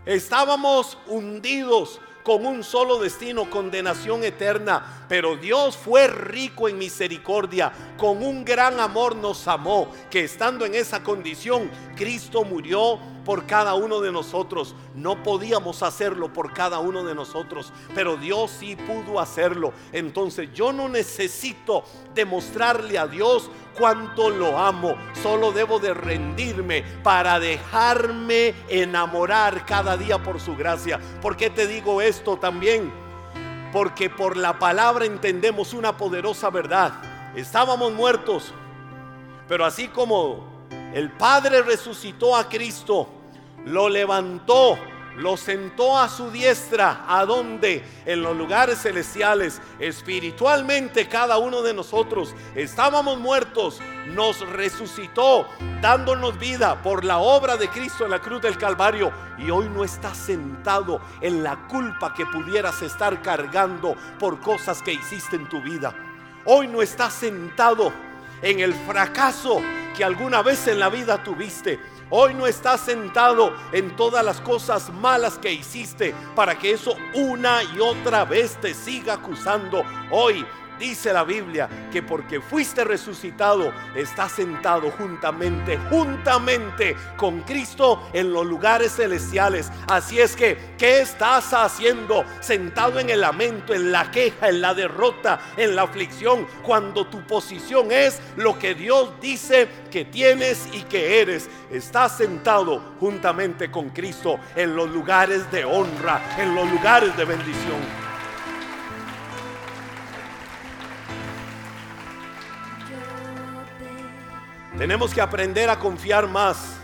[0.05, 5.04] Estábamos hundidos con un solo destino, condenación eterna.
[5.07, 10.75] Pero Dios fue rico en misericordia, con un gran amor nos amó, que estando en
[10.75, 14.75] esa condición, Cristo murió por cada uno de nosotros.
[14.93, 19.73] No podíamos hacerlo por cada uno de nosotros, pero Dios sí pudo hacerlo.
[19.91, 24.95] Entonces yo no necesito demostrarle a Dios cuánto lo amo.
[25.21, 30.99] Solo debo de rendirme para dejarme enamorar cada día por su gracia.
[31.21, 33.04] ¿Por qué te digo esto también?
[33.75, 36.93] Porque por la palabra entendemos una poderosa verdad.
[37.35, 38.53] Estábamos muertos,
[39.49, 40.47] pero así como
[40.93, 43.09] el Padre resucitó a Cristo,
[43.65, 44.77] lo levantó,
[45.17, 51.73] lo sentó a su diestra, a donde en los lugares celestiales, espiritualmente cada uno de
[51.73, 55.47] nosotros estábamos muertos, nos resucitó,
[55.81, 59.11] dándonos vida por la obra de Cristo en la cruz del Calvario.
[59.37, 64.93] Y hoy no estás sentado en la culpa que pudieras estar cargando por cosas que
[64.93, 65.93] hiciste en tu vida.
[66.45, 67.91] Hoy no estás sentado
[68.41, 69.61] en el fracaso
[69.95, 71.79] que alguna vez en la vida tuviste.
[72.11, 77.63] Hoy no estás sentado en todas las cosas malas que hiciste para que eso una
[77.63, 79.83] y otra vez te siga acusando.
[80.11, 80.45] Hoy
[80.79, 88.45] Dice la Biblia que porque fuiste resucitado, estás sentado juntamente, juntamente con Cristo en los
[88.45, 89.71] lugares celestiales.
[89.87, 92.25] Así es que, ¿qué estás haciendo?
[92.41, 97.25] Sentado en el lamento, en la queja, en la derrota, en la aflicción, cuando tu
[97.25, 101.49] posición es lo que Dios dice que tienes y que eres.
[101.71, 108.14] Estás sentado juntamente con Cristo en los lugares de honra, en los lugares de bendición.
[114.77, 116.77] Tenemos que aprender a confiar más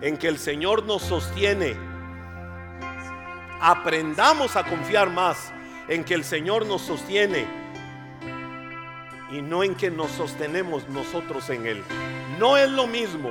[0.00, 1.76] en que el Señor nos sostiene.
[3.60, 5.52] Aprendamos a confiar más
[5.88, 7.44] en que el Señor nos sostiene
[9.32, 11.82] y no en que nos sostenemos nosotros en Él.
[12.38, 13.30] No es lo mismo.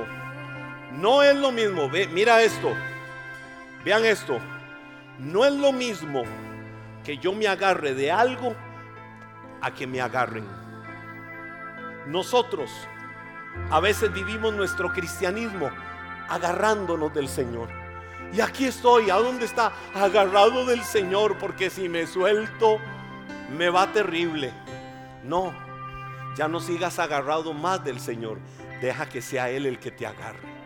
[0.92, 1.88] No es lo mismo.
[1.88, 2.74] Ve, mira esto.
[3.82, 4.38] Vean esto.
[5.18, 6.24] No es lo mismo
[7.02, 8.54] que yo me agarre de algo
[9.62, 10.46] a que me agarren.
[12.06, 12.70] Nosotros
[13.70, 15.70] a veces vivimos nuestro cristianismo
[16.28, 17.68] agarrándonos del Señor.
[18.32, 19.72] Y aquí estoy, ¿a dónde está?
[19.94, 22.78] Agarrado del Señor, porque si me suelto,
[23.56, 24.52] me va terrible.
[25.24, 25.52] No,
[26.36, 28.38] ya no sigas agarrado más del Señor.
[28.80, 30.56] Deja que sea Él el que te agarre.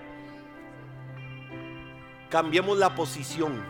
[2.29, 3.63] Cambiemos la posición.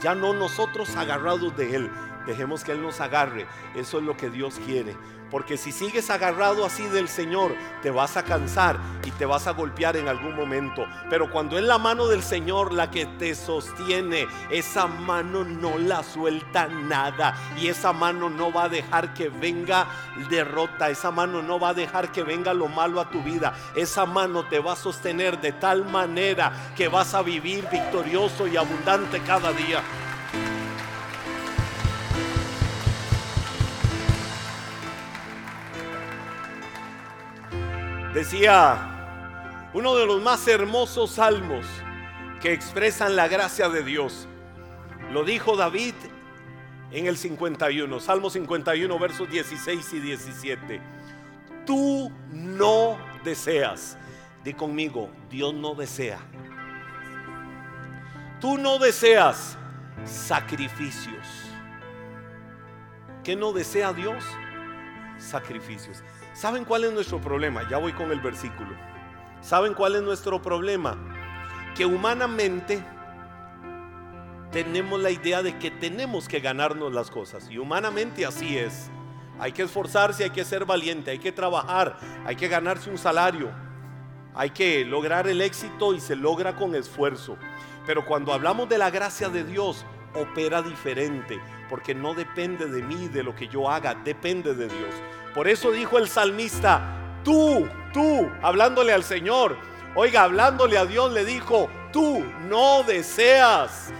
[0.00, 1.90] Ya no nosotros agarrados de Él.
[2.26, 3.46] Dejemos que Él nos agarre.
[3.74, 4.96] Eso es lo que Dios quiere.
[5.32, 9.52] Porque si sigues agarrado así del Señor, te vas a cansar y te vas a
[9.52, 10.84] golpear en algún momento.
[11.08, 16.02] Pero cuando es la mano del Señor la que te sostiene, esa mano no la
[16.02, 17.34] suelta nada.
[17.58, 19.86] Y esa mano no va a dejar que venga
[20.28, 20.90] derrota.
[20.90, 23.54] Esa mano no va a dejar que venga lo malo a tu vida.
[23.74, 28.58] Esa mano te va a sostener de tal manera que vas a vivir victorioso y
[28.58, 29.82] abundante cada día.
[38.14, 41.64] Decía uno de los más hermosos salmos
[42.42, 44.28] que expresan la gracia de Dios.
[45.10, 45.94] Lo dijo David
[46.90, 50.80] en el 51, Salmo 51, versos 16 y 17.
[51.64, 53.96] Tú no deseas,
[54.44, 56.18] di conmigo, Dios no desea.
[58.42, 59.56] Tú no deseas
[60.04, 61.26] sacrificios.
[63.24, 64.22] ¿Qué no desea Dios?
[65.16, 66.02] Sacrificios.
[66.34, 67.68] ¿Saben cuál es nuestro problema?
[67.68, 68.70] Ya voy con el versículo.
[69.40, 70.96] ¿Saben cuál es nuestro problema?
[71.74, 72.82] Que humanamente
[74.50, 77.48] tenemos la idea de que tenemos que ganarnos las cosas.
[77.50, 78.90] Y humanamente así es.
[79.38, 83.50] Hay que esforzarse, hay que ser valiente, hay que trabajar, hay que ganarse un salario.
[84.34, 87.36] Hay que lograr el éxito y se logra con esfuerzo.
[87.86, 93.08] Pero cuando hablamos de la gracia de Dios, opera diferente, porque no depende de mí,
[93.08, 94.94] de lo que yo haga, depende de Dios.
[95.34, 99.56] Por eso dijo el salmista, tú, tú, hablándole al Señor,
[99.94, 103.90] oiga, hablándole a Dios, le dijo, tú no deseas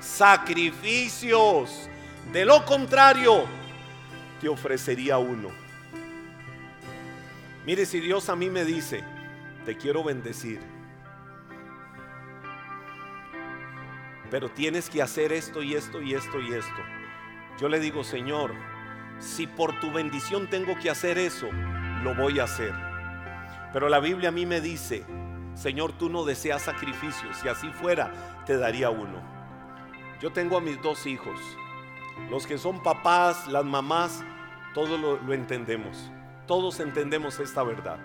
[0.00, 1.88] sacrificios.
[2.32, 3.44] De lo contrario,
[4.40, 5.50] te ofrecería uno.
[7.64, 9.04] Mire, si Dios a mí me dice,
[9.64, 10.60] te quiero bendecir,
[14.30, 16.82] pero tienes que hacer esto y esto y esto y esto.
[17.60, 18.54] Yo le digo, Señor,
[19.22, 21.48] si por tu bendición tengo que hacer eso,
[22.02, 22.74] lo voy a hacer.
[23.72, 25.06] Pero la Biblia a mí me dice
[25.54, 27.36] Señor, tú no deseas sacrificios.
[27.36, 28.10] Si así fuera,
[28.46, 29.20] te daría uno.
[30.20, 31.38] Yo tengo a mis dos hijos.
[32.30, 34.24] Los que son papás, las mamás,
[34.74, 36.10] todos lo, lo entendemos.
[36.46, 37.98] Todos entendemos esta verdad.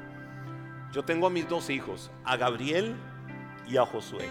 [0.91, 2.95] Yo tengo a mis dos hijos, a Gabriel
[3.67, 4.27] y a Josué.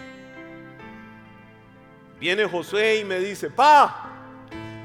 [2.19, 4.09] Viene Josué y me dice, pa,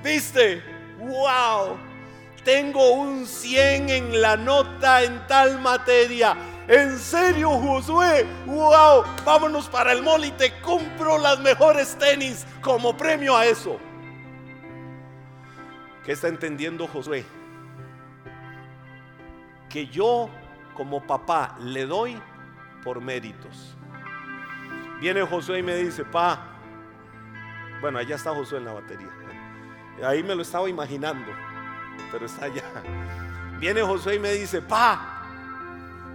[0.03, 0.63] ¿viste?
[0.99, 1.92] ¡Wow!
[2.45, 6.37] Tengo un 100 en la nota en tal materia.
[6.67, 12.97] En serio, Josué, wow, vámonos para el mall y te compro las mejores tenis como
[12.97, 13.79] premio a eso.
[16.05, 17.25] ¿Qué está entendiendo Josué?
[19.69, 20.29] Que yo
[20.75, 22.21] como papá le doy
[22.83, 23.77] por méritos.
[25.01, 26.59] Viene Josué y me dice, pa,
[27.81, 29.09] bueno, allá está Josué en la batería.
[30.05, 31.31] Ahí me lo estaba imaginando,
[32.11, 32.65] pero está allá.
[33.59, 35.23] Viene Josué y me dice, pa,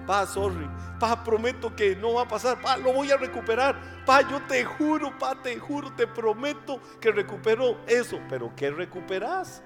[0.05, 0.69] pa, sorry,
[0.99, 4.65] pa, prometo que no va a pasar, pa, lo voy a recuperar, pa, yo te
[4.65, 9.63] juro, pa, te juro, te prometo que recupero eso, pero ¿qué recuperas?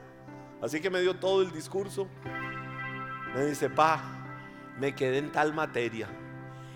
[0.62, 2.08] Así que me dio todo el discurso.
[3.34, 4.02] Me dice, pa,
[4.78, 6.08] me quedé en tal materia.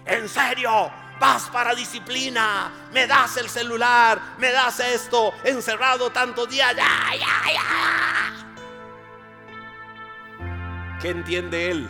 [0.06, 0.92] ¿En serio?
[1.20, 6.76] Vas para disciplina, me das el celular, me das esto, encerrado tantos días.
[6.76, 8.45] Ya, ya, ya.
[11.02, 11.90] ¿Qué entiende él?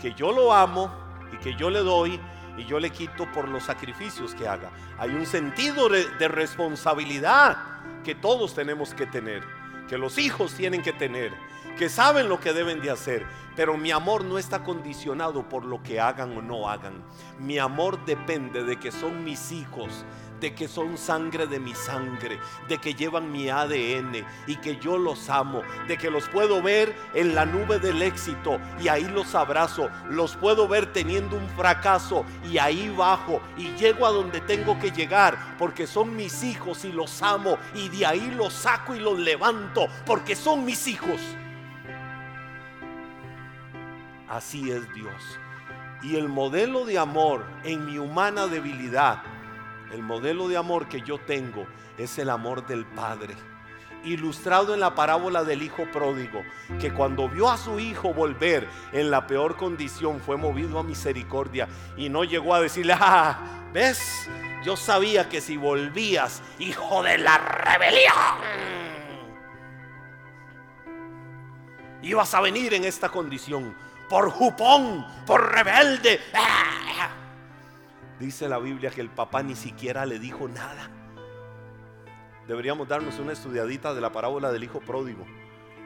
[0.00, 0.92] Que yo lo amo
[1.32, 2.20] y que yo le doy
[2.56, 4.70] y yo le quito por los sacrificios que haga.
[4.98, 7.56] Hay un sentido de, responsabilidad
[8.04, 9.42] que todos tenemos que tener,
[9.88, 11.32] que los hijos tienen que tener,
[11.76, 13.26] que saben lo que deben de hacer.
[13.56, 17.04] Pero mi amor no está condicionado por lo que hagan o no hagan.
[17.38, 20.04] Mi amor depende de que son mis hijos,
[20.44, 22.38] de que son sangre de mi sangre,
[22.68, 26.94] de que llevan mi ADN y que yo los amo, de que los puedo ver
[27.14, 32.26] en la nube del éxito y ahí los abrazo, los puedo ver teniendo un fracaso
[32.52, 36.92] y ahí bajo y llego a donde tengo que llegar porque son mis hijos y
[36.92, 41.22] los amo y de ahí los saco y los levanto porque son mis hijos.
[44.28, 45.38] Así es Dios.
[46.02, 49.22] Y el modelo de amor en mi humana debilidad,
[49.94, 51.66] el modelo de amor que yo tengo
[51.96, 53.34] es el amor del Padre.
[54.02, 56.42] Ilustrado en la parábola del hijo pródigo,
[56.80, 61.68] que cuando vio a su hijo volver en la peor condición fue movido a misericordia
[61.96, 64.28] y no llegó a decirle, ah, ¿ves?
[64.64, 68.14] Yo sabía que si volvías, hijo de la rebelión,
[72.02, 73.74] ibas a venir en esta condición
[74.10, 76.20] por jupón, por rebelde.
[78.20, 80.90] Dice la Biblia que el papá ni siquiera le dijo nada.
[82.46, 85.24] Deberíamos darnos una estudiadita de la parábola del hijo pródigo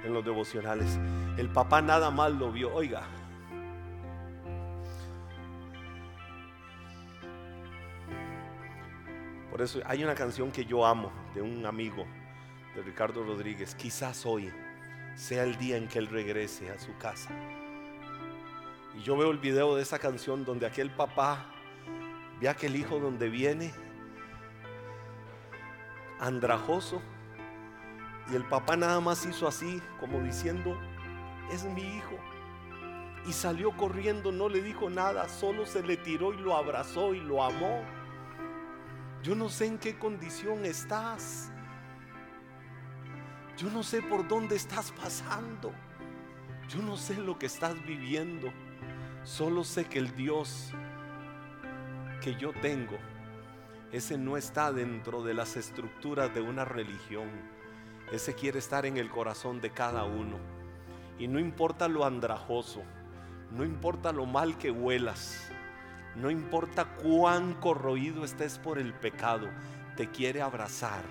[0.04, 0.98] en los devocionales.
[1.36, 2.74] El papá nada más lo vio.
[2.74, 3.02] Oiga.
[9.50, 12.06] Por eso hay una canción que yo amo de un amigo
[12.74, 13.74] de Ricardo Rodríguez.
[13.74, 14.52] Quizás hoy
[15.14, 17.30] sea el día en que él regrese a su casa.
[18.96, 21.46] Y yo veo el video de esa canción donde aquel papá
[22.40, 23.72] ve a aquel hijo donde viene
[26.20, 27.00] andrajoso.
[28.30, 30.78] Y el papá nada más hizo así, como diciendo,
[31.50, 32.16] es mi hijo.
[33.26, 37.20] Y salió corriendo, no le dijo nada, solo se le tiró y lo abrazó y
[37.20, 37.82] lo amó.
[39.22, 41.50] Yo no sé en qué condición estás.
[43.56, 45.72] Yo no sé por dónde estás pasando.
[46.68, 48.52] Yo no sé lo que estás viviendo.
[49.24, 50.72] Solo sé que el Dios
[52.20, 52.98] que yo tengo,
[53.92, 57.28] ese no está dentro de las estructuras de una religión.
[58.12, 60.36] Ese quiere estar en el corazón de cada uno.
[61.18, 62.82] Y no importa lo andrajoso,
[63.50, 65.50] no importa lo mal que huelas,
[66.14, 69.48] no importa cuán corroído estés por el pecado,
[69.96, 71.02] te quiere abrazar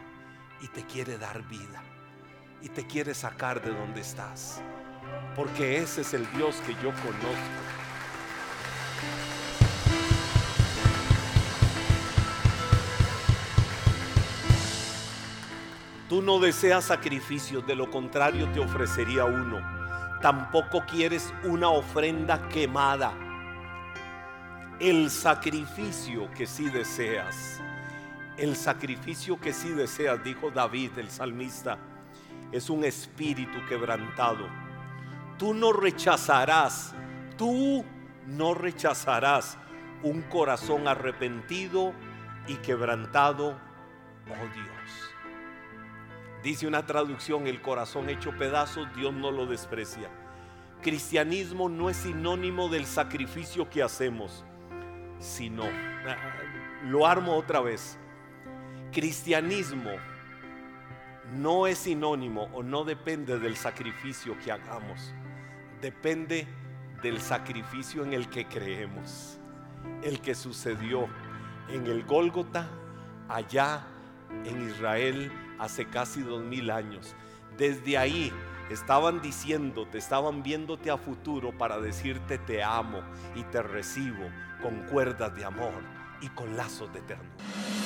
[0.61, 1.83] y te quiere dar vida
[2.61, 4.61] y te quiere sacar de donde estás.
[5.35, 7.66] Porque ese es el Dios que yo conozco.
[16.09, 19.59] Tú no deseas sacrificios, de lo contrario te ofrecería uno.
[20.21, 23.13] Tampoco quieres una ofrenda quemada.
[24.79, 27.59] El sacrificio que sí deseas,
[28.37, 31.77] el sacrificio que sí deseas, dijo David el salmista,
[32.53, 34.47] es un espíritu quebrantado.
[35.37, 36.95] Tú no rechazarás,
[37.37, 37.83] tú
[38.27, 39.57] no rechazarás
[40.03, 41.93] un corazón arrepentido
[42.47, 43.59] y quebrantado,
[44.29, 45.06] oh Dios.
[46.47, 50.09] Dice una traducción, el corazón hecho pedazos, Dios no lo desprecia.
[50.81, 54.45] Cristianismo no es sinónimo del sacrificio que hacemos.
[55.19, 55.65] sino,
[56.85, 57.99] lo armo otra vez,
[58.93, 59.91] cristianismo
[61.33, 65.13] no es sinónimo o no depende del sacrificio que hagamos,
[65.81, 66.47] depende
[67.03, 69.37] del sacrificio en el que creemos,
[70.01, 71.09] el que sucedió
[71.67, 72.69] en el Gólgota,
[73.27, 73.85] allá
[74.45, 75.29] en Israel
[75.59, 77.15] hace casi dos mil años.
[77.57, 78.31] Desde ahí
[78.69, 83.01] estaban diciéndote, estaban viéndote a futuro para decirte te amo
[83.35, 84.29] y te recibo
[84.61, 85.81] con cuerdas de amor
[86.21, 87.76] y con lazos de ternura.